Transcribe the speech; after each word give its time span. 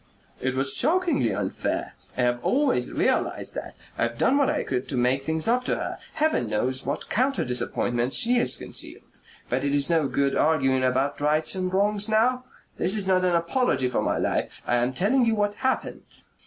"It 0.41 0.55
was 0.55 0.73
shockingly 0.73 1.31
unfair. 1.31 1.93
I 2.17 2.23
have 2.23 2.43
always 2.43 2.91
realized 2.91 3.53
that. 3.53 3.75
I've 3.99 4.17
done 4.17 4.35
what 4.39 4.49
I 4.49 4.63
could 4.63 4.89
to 4.89 4.97
make 4.97 5.21
things 5.21 5.47
up 5.47 5.63
to 5.65 5.75
her.... 5.75 5.99
Heaven 6.13 6.49
knows 6.49 6.87
what 6.87 7.07
counter 7.07 7.45
disappointments 7.45 8.15
she 8.15 8.37
has 8.39 8.57
concealed.... 8.57 9.03
But 9.47 9.63
it 9.63 9.75
is 9.75 9.91
no 9.91 10.07
good 10.07 10.35
arguing 10.35 10.83
about 10.83 11.21
rights 11.21 11.53
and 11.53 11.71
wrongs 11.71 12.09
now. 12.09 12.45
This 12.79 12.97
is 12.97 13.05
not 13.05 13.23
an 13.23 13.35
apology 13.35 13.89
for 13.89 14.01
my 14.01 14.17
life. 14.17 14.59
I 14.65 14.77
am 14.77 14.91
telling 14.93 15.23
you 15.25 15.35
what 15.35 15.53
happened. 15.53 16.01